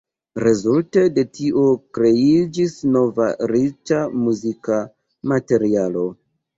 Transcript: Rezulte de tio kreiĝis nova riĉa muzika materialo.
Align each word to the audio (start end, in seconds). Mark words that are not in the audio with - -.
Rezulte 0.43 1.03
de 1.17 1.23
tio 1.39 1.65
kreiĝis 1.99 2.75
nova 2.97 3.31
riĉa 3.55 4.03
muzika 4.27 4.85
materialo. 5.37 6.13